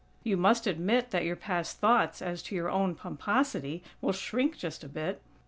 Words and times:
You 0.23 0.35
must 0.35 0.65
admit 0.65 1.11
that 1.11 1.25
your 1.25 1.35
past 1.35 1.77
thoughts 1.77 2.23
as 2.23 2.41
to 2.41 2.55
your 2.55 2.71
own 2.71 2.95
pomposity 2.95 3.83
will 4.01 4.13
shrink 4.13 4.57
just 4.57 4.83
a 4.83 4.89
bit! 4.89 5.21